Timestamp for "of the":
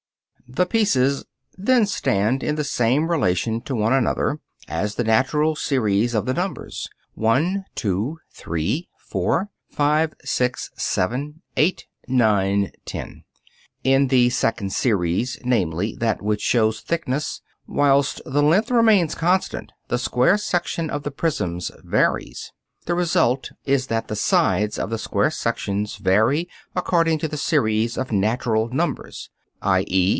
6.13-6.33, 20.89-21.11, 24.77-24.97